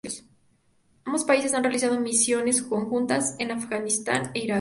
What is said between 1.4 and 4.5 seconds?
han realizado misiones conjuntas en Afganistán e Irak.